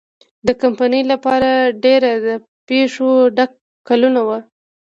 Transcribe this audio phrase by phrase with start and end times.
[0.47, 1.49] د کمپنۍ لپاره
[1.83, 2.29] ډېر د
[2.67, 3.51] پېښو ډک
[3.87, 4.37] کلونه وو.